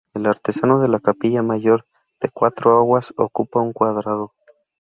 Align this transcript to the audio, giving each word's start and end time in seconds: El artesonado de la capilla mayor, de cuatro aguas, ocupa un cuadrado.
El 0.15 0.25
artesonado 0.25 0.81
de 0.81 0.87
la 0.87 0.99
capilla 0.99 1.43
mayor, 1.43 1.85
de 2.19 2.29
cuatro 2.29 2.75
aguas, 2.75 3.13
ocupa 3.17 3.59
un 3.61 3.71
cuadrado. 3.71 4.33